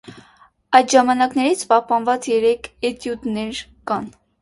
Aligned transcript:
Այդ 0.77 0.93
ժամանակներից 0.95 1.63
պահպանված 1.73 2.29
երեք 2.35 2.69
էտյուդներ 2.93 3.65
կան։ 3.93 4.15